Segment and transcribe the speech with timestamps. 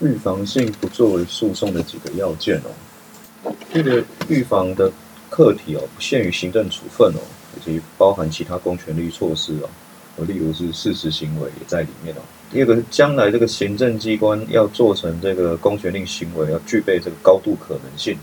[0.00, 3.52] 预防性不作为诉讼的几个要件哦。
[3.72, 4.90] 这个预防的
[5.30, 7.20] 课题哦，不限于行政处分哦，
[7.56, 12.20] 以及包含其他公权力措施哦，例如是事实行为也在里面哦。
[12.50, 18.16] 第二个是将来这个行政机关要做成这个公权力行为，要具备这个高度可能性。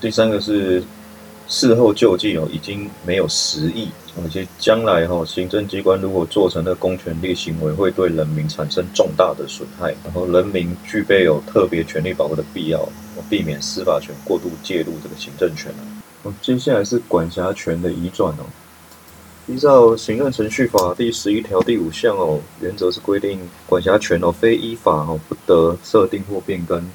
[0.00, 0.82] 第三个是
[1.48, 3.88] 事后救济哦，已经没有实益。
[4.24, 12.88] 而且将来哈，行政机关如果做成的公权力行为，会对人民产生重大的损害，然后人民具备有特别权利保护的必要，
[13.30, 15.72] 避免司法权过度介入这个行政权，
[16.42, 18.44] 接下来是管辖权的移转哦。
[19.46, 26.86] 依照行政程序法第十一条第五项哦，原则是规定管辖权哦，非依法哦不得设定或变更，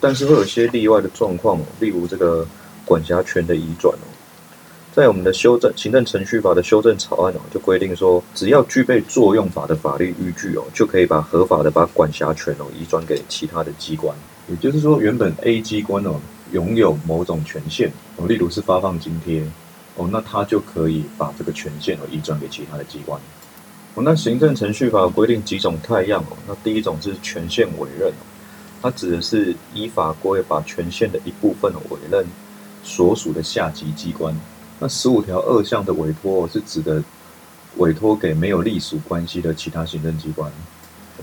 [0.00, 2.46] 但是会有一些例外的状况哦，例如这个
[2.84, 3.94] 管辖权的移转。
[4.94, 14.16] 在我们的修正行政程序法的修正草案哦，就规定说，只要具备作用法的法律依据哦，就可以把合法的把管辖权哦移转给其他的机关。
[14.48, 16.20] 也就是说，原本 A 机关哦
[16.52, 19.42] 拥有某种权限哦，例如是发放津贴
[19.96, 23.20] 哦，那它就可以把这个权限哦移转给其他的机关。
[23.96, 28.22] 那行政程序法规定几种态样哦，那第一种是权限委任哦，
[28.80, 32.24] 它指的是依法规把权限的一部分委任
[32.84, 34.32] 所属的下级机关。
[34.80, 37.02] 那十五条二项的委托是指的
[37.76, 40.50] 委托给没有隶属关系的其他行政机关，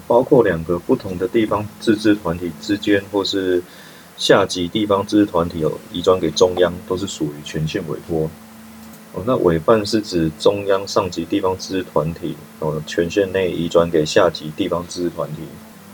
[0.07, 3.61] 包括两个不同的地方自治团体之间，或是
[4.17, 8.29] 下级地方自治团体有移转给中央，都是属于权限委托。
[9.13, 15.41] 哦，那委办是指中央上级地方自治团体哦权限内移转给下级地方自治团体，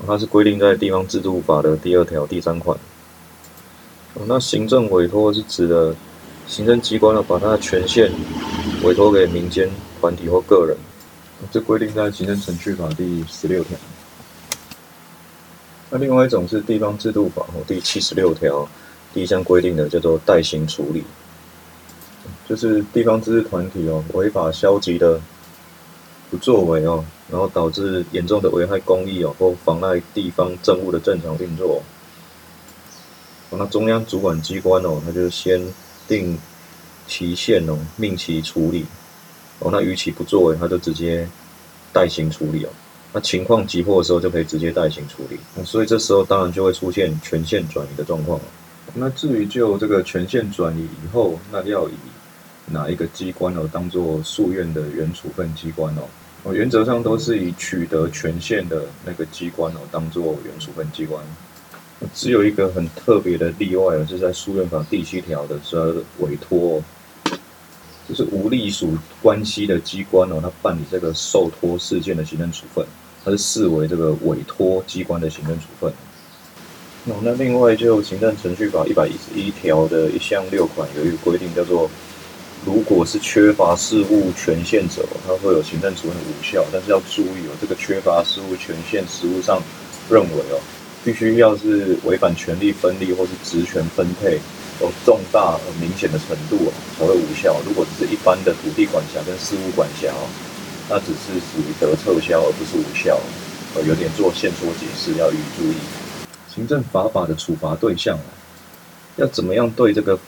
[0.05, 2.77] 它是规定在地方制度法的第二条第三款。
[4.14, 5.95] 哦，那行政委托是指的。
[6.47, 8.09] 行政机关呢把它的权限
[8.81, 10.77] 委托给民间团体或个人，
[11.51, 13.77] 这规定在行政程序法第十六条。
[15.89, 18.67] 那另外一种是地方制度法哦第七十六条
[19.13, 21.03] 第一项规定的叫做代行处理，
[22.47, 25.19] 就是地方自治团体哦违法消极的
[26.31, 31.83] 不作为哦，然后导致严重的危害公益哦或妨碍地方政务的正常运作，
[33.52, 35.61] 那中央主管机关哦，他就先。
[36.07, 36.37] 定
[37.07, 38.85] 期限哦，命其处理
[39.59, 39.69] 哦。
[39.71, 41.27] 那逾期不作为，他就直接
[41.91, 42.69] 代行处理哦。
[43.13, 45.37] 那情况急迫的时候，就可以直接代行处理。
[45.63, 48.39] 所以这时候当然就会出现权限转移的状况
[48.93, 51.93] 那至于就这个权限转移以后，那要以
[52.65, 56.03] 哪一个机关哦当做诉愿的原处分机关哦？
[56.43, 61.23] 哦，原则上都是以取得权限的那个机关哦当做原处分机关。
[62.13, 66.81] 只有一个很特别的例外，就是在诉愿法第七条的时候，委托，
[68.08, 72.86] 就是无隶属关系的机关哦，他办理这个受托事件的行政处分，
[73.25, 75.91] 它是视为这个委托机关的行政处分。
[77.05, 81.89] 哦，那另外就行政程序法一百一十一条的一项六款有一个规定，叫做
[82.63, 89.59] 如果是缺乏事务权限者，它会有行政处分无效，但是要注意哦，这个缺乏事务权限，实务上
[90.09, 90.59] 认为哦。
[91.07, 94.37] 必须要是违反权力分立或是职权分配
[94.81, 96.69] 有重大而明显的程度
[96.99, 97.55] 才会无效。
[97.65, 100.11] 如果只是一般的土地管辖跟事务管辖
[100.89, 103.17] 那只是属于得撤销而不是无效。
[103.73, 105.75] 呃，有点做线索解释要予以注意。
[106.53, 108.19] 行政法法的处罚对象
[109.15, 110.19] 要怎么样对这个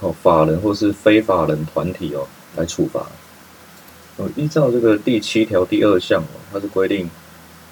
[0.00, 3.06] 哦法人或是非法人团体哦来处罚？
[4.18, 7.08] 哦，依照这个第七条第二项哦，它是规定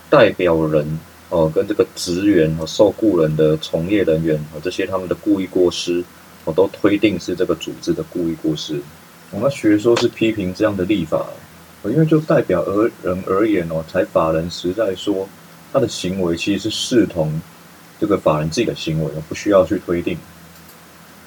[0.09, 0.99] 代表人。
[1.35, 6.05] 哦，跟这个职员和受雇人的从业人员和这些他们的故意过失，
[6.45, 8.81] 我都推定是这个组织的故意过失。
[9.33, 11.27] 我们学说是批评这样的立法，
[11.83, 15.29] 因为就代表而人而言哦，才法人实在说
[15.73, 17.41] 他的行为其实是视同
[17.99, 20.17] 这个法人自己的行为，不需要去推定。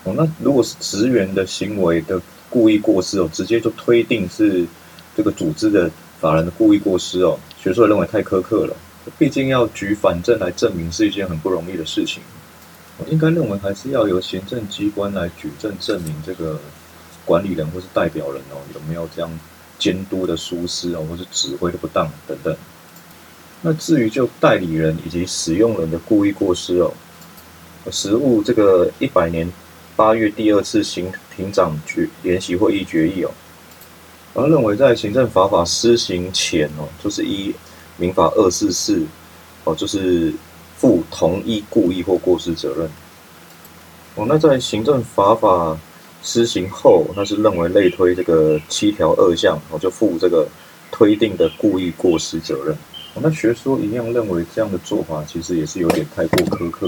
[0.05, 4.65] 哦，那如果是职员的行为的故意过失哦，直接就推定是
[5.17, 5.91] 这个组织的
[6.21, 8.73] 法人的故意过失哦，学说认为太苛刻了。
[9.17, 12.21] 毕竟要举反证来证明是一件很不容易的事情，
[12.97, 16.59] 我应该认为还是要由行政机关来举证证明这个
[17.25, 19.29] 管理人或是代表人哦有没有这样
[19.79, 22.55] 监督的疏失哦，或是指挥的不当等等。
[23.61, 26.93] 那至于就代理人以及使用人的故意过失哦，
[27.91, 29.51] 实务这个一百年
[29.95, 33.31] 八月第二次行庭长决联席会议决议哦，
[34.33, 37.55] 而认为在行政法法施行前哦，就是一。
[37.97, 39.05] 民法二四四，
[39.63, 40.33] 哦，就是
[40.77, 42.89] 负同一故意或过失责任。
[44.15, 45.77] 哦，那在行政法法
[46.23, 50.47] 施行后，那是认为类推这个七条二项，哦，就负这个
[50.91, 52.77] 推定的故意过失责任。
[53.19, 56.87] 那学说一样认为这样的做法其实也是有点太过苛刻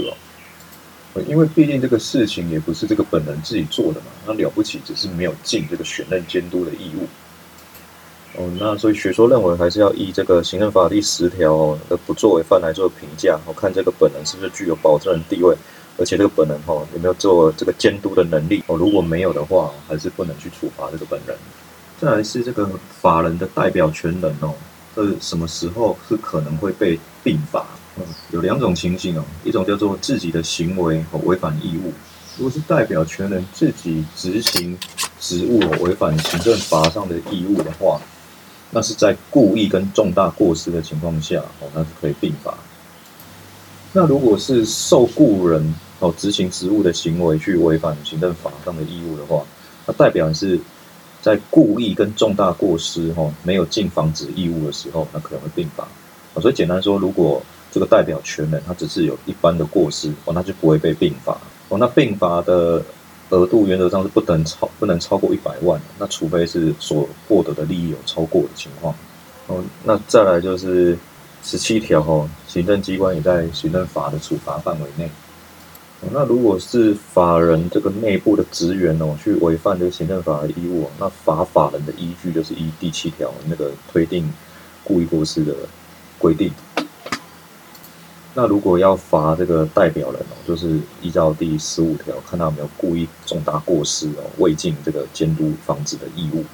[1.14, 7.08] 哦，因为毕竟这个事情也不是这个本人自己做的嘛，那了不起只是没有尽这个选任监督的义务。
[8.36, 15.54] 哦，那所以学说认为还是要依这个行政法第十条的不作为犯来做评价，我看这个本人是不是具有保证人地位，
[15.98, 21.36] 而且这个本人哈有没有做这个监督的能力哦，如果没有的话，还是不能去处罚这个本人。
[22.00, 24.54] 再来是这个法人的代表权人哦。
[24.94, 27.66] 这什么时候是可能会被并罚？
[27.96, 31.92] 嗯，有两种情形哦，一种叫做自己的行为和违反义务。
[32.38, 34.78] 如果是代表权人自己执行
[35.18, 38.00] 职务违反行政法上的义务的话，
[38.70, 42.54] 那是在故意跟重大过失的情况下哦，那是可以并罚。
[43.92, 49.42] 那如果是受雇人哦执行职务的行为去违反行政法上的义务的话，
[49.86, 50.60] 那代表是。
[51.22, 55.86] 在故意跟重大过失哈没有尽防止义务的时候，那可能会并罚。
[56.40, 61.36] 所以简单说，如果这个代表权人他只是有一般的过失哦，那就不会被并罚
[61.68, 61.76] 哦。
[61.76, 62.82] 那并罚的
[63.30, 68.94] 额度原则上是不能超不能超过一百万，那除非是所获得的利益有超过的情况
[69.46, 69.64] 哦。
[69.84, 70.98] 那再来就是
[71.42, 75.06] 十七条哦，行政机关也在行政法的处罚范围内。
[76.00, 84.32] 哦那如果是法人这个内部的职员哦，去违反这个行政法的义务那罚法人的依据就是依第七条那个推定
[84.82, 85.54] 故意过失的
[86.18, 86.50] 规定。
[88.34, 96.44] 那如果要罚这个代表人哦，就是依照第十五条，看他有没有故意重大过失哦，未尽这个监督防止的义务。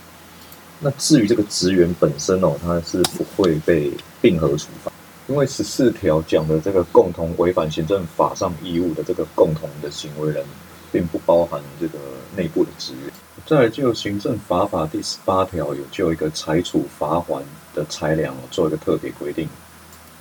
[0.81, 4.91] 那至于这个职员本身哦，他是不会被并合处罚。
[5.29, 10.45] 因为十四条讲的这个共同违反行政法上义务的这个共同的行为人，
[10.93, 11.99] 并不包含这个
[12.37, 13.13] 内部的职员。
[13.45, 17.43] 再就行政法法第十八条有就一个裁处罚款
[17.75, 19.49] 的裁量做一个特别规定。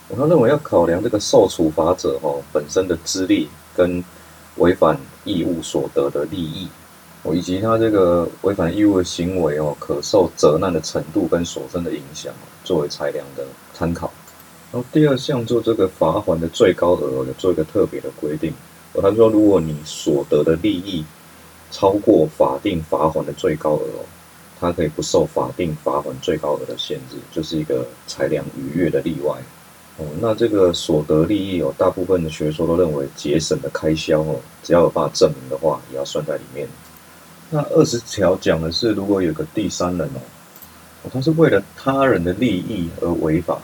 [0.07, 4.03] 我认为要考量这个受处罚者哦本身的资历跟
[4.57, 6.67] 违反义务所得的利益，
[7.23, 12.31] 哦以及他这个违反义务的行为哦可受责难的程度跟所生的影响，
[12.63, 13.43] 作为裁量的
[13.73, 14.11] 参考。
[14.71, 18.53] 然后第二项做这个罚款的最高额有做一个特别的规定，
[18.93, 21.03] 哦，他说如果你所得的利益
[21.71, 24.05] 超过法定罚款的最高额哦，
[24.59, 29.35] 它可以不受法定罚款最高额的限制，就是一个裁量逾越的例外。
[29.97, 36.67] 哦，那这个所得利益哦，大部分的学说都认为节省的开销哦，只要有办法证明的话，也要算在里面。
[37.49, 43.59] 那二十条讲的是，如果有个第三人哦，他是为了他人的利益而违法。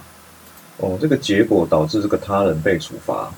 [0.77, 3.31] 哦，这个结果导致这个他人被处罚，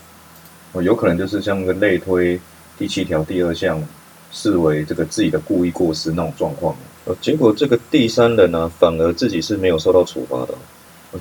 [0.72, 2.40] 哦，有可能就是像个类推
[2.78, 3.84] 第七条第二项
[4.32, 6.74] 视为这个自己的故意过失那种状况，
[7.04, 10.54] 呃，结果这个第三人呢，反而自己是没有受到处罚的，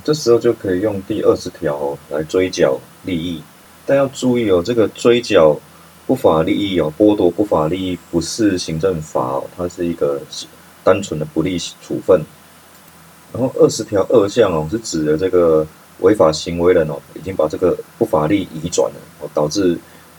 [0.03, 3.41] 这时候就可以用第二十条来追缴利益，
[3.85, 5.59] 但要注意哦，这个追缴
[6.05, 10.21] 不法利益哦，剥夺不法利益不是行政法哦，它是一个
[10.83, 12.21] 单纯的不利处分，
[13.31, 15.65] 然后二十条二项哦，是指的这个。
[15.99, 19.77] 违法行为人哦，已经把这个不法利益移转了，哦，导致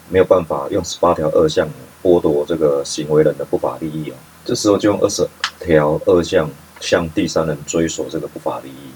[0.09, 1.69] 没有办法用十八条二项
[2.00, 4.15] 剥夺这个行为人的不法利益哦。
[4.44, 5.26] 这时候就用二十
[5.59, 6.49] 条二项
[6.81, 8.88] 向第三人追索这个不法利益。